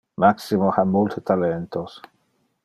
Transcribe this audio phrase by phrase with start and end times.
[0.21, 2.01] Maximo ha multe talentos.